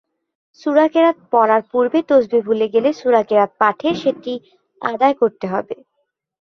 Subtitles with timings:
[0.59, 4.33] সূর-কেরাত পড়ার পূর্বে তাসবীহ ভুলে গেলে সূরা-কেরাত পাঠের সেটি
[4.81, 5.75] আদায় করতে হবে।